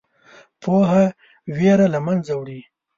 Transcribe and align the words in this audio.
پوهه 0.61 1.05
ویره 1.55 1.87
له 1.93 1.99
منځه 2.05 2.31
وړي. 2.39 2.59